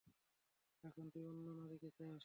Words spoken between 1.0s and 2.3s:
তুই অন্য নারীকে চাস?